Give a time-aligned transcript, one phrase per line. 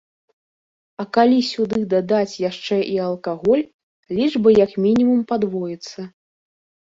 [1.01, 3.61] А калі сюды дадаць яшчэ і алкаголь,
[4.21, 5.99] лічба як мінімум падвоіцца.